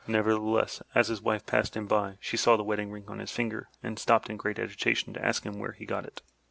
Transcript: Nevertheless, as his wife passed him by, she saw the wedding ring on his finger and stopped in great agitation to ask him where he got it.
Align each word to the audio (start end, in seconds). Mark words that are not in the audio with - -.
Nevertheless, 0.07 0.81
as 0.95 1.09
his 1.09 1.21
wife 1.21 1.45
passed 1.45 1.77
him 1.77 1.85
by, 1.85 2.17
she 2.19 2.35
saw 2.35 2.57
the 2.57 2.63
wedding 2.63 2.91
ring 2.91 3.03
on 3.07 3.19
his 3.19 3.29
finger 3.29 3.69
and 3.83 3.99
stopped 3.99 4.31
in 4.31 4.37
great 4.37 4.57
agitation 4.57 5.13
to 5.13 5.23
ask 5.23 5.43
him 5.43 5.59
where 5.59 5.73
he 5.73 5.85
got 5.85 6.05
it. 6.05 6.23